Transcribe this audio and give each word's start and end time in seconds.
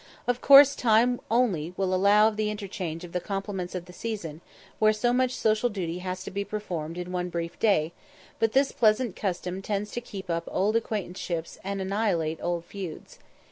Of 0.25 0.41
course 0.41 0.75
time 0.75 1.17
will 1.17 1.21
only 1.29 1.75
allow 1.77 2.27
of 2.27 2.35
the 2.35 2.49
interchange 2.49 3.03
of 3.03 3.11
the 3.11 3.19
compliments 3.19 3.75
of 3.75 3.85
the 3.85 3.93
season, 3.93 4.41
where 4.79 4.93
so 4.93 5.13
much 5.13 5.29
social 5.29 5.69
duty 5.69 5.99
has 5.99 6.23
to 6.23 6.31
be 6.31 6.43
performed 6.43 6.97
in 6.97 7.11
one 7.11 7.29
brief 7.29 7.59
day, 7.59 7.93
but 8.39 8.53
this 8.53 8.71
pleasant 8.71 9.15
custom 9.15 9.61
tends 9.61 9.91
to 9.91 10.01
keep 10.01 10.27
up 10.27 10.45
old 10.51 10.75
acquaintanceships 10.75 11.59
and 11.63 11.81
annihilate 11.81 12.39
old 12.41 12.65
feuds. 12.65 13.19